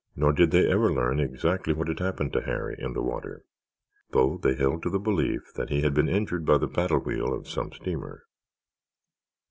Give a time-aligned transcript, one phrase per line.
[0.15, 3.43] Nor did they ever learn exactly what had happened to Harry while in the water,
[4.09, 7.47] though they held to the belief that he had been injured by the paddlewheel of
[7.47, 8.23] some steamer.